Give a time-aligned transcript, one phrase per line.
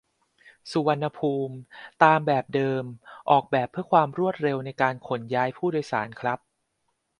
[0.71, 1.55] สุวรรณภูมิ
[2.03, 2.83] ตามแบบเดิม
[3.31, 6.39] ออกแบบเพื่อความรวดเร็วในการขนย้ายผู้โดยสารครับ